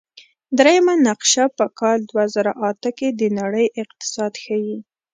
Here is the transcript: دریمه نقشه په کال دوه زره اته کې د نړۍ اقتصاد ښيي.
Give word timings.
دریمه 0.57 0.93
نقشه 1.07 1.43
په 1.57 1.65
کال 1.79 1.99
دوه 2.09 2.25
زره 2.35 2.51
اته 2.69 2.89
کې 2.97 3.07
د 3.19 3.21
نړۍ 3.39 3.67
اقتصاد 3.81 4.33
ښيي. 4.43 4.77